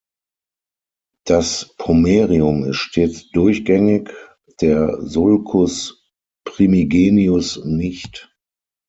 Das 1.25 1.75
Pomerium 1.77 2.63
ist 2.63 2.77
stets 2.77 3.29
durchgängig, 3.29 4.09
der 4.59 4.97
Sulcus 5.03 6.09
primigenius 6.43 7.63
nicht. 7.65 8.35